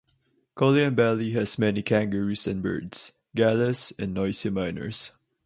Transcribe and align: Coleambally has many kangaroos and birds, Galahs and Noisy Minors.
Coleambally 0.57 1.33
has 1.33 1.59
many 1.59 1.83
kangaroos 1.83 2.47
and 2.47 2.63
birds, 2.63 3.19
Galahs 3.37 3.93
and 3.99 4.15
Noisy 4.15 4.49
Minors. 4.49 5.11